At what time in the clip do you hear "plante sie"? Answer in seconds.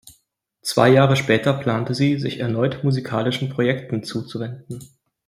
1.53-2.17